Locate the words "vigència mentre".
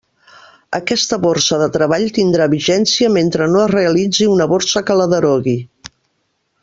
2.55-3.49